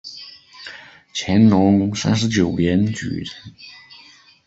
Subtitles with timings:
[1.13, 3.31] 乾隆三十九年举人。